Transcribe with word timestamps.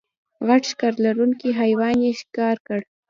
غټ 0.47 0.63
ښکر 0.71 0.93
لرونکی 1.05 1.49
حیوان 1.59 1.97
یې 2.05 2.11
ښکار 2.21 2.55
کړ. 2.67 2.79